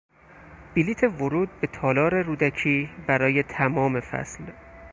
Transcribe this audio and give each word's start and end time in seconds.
بلیط 0.75 1.03
ورود 1.03 1.49
به 1.61 1.67
تالار 1.67 2.21
رودکی 2.21 2.89
برای 3.07 3.43
تمام 3.43 3.99
فصل 3.99 4.43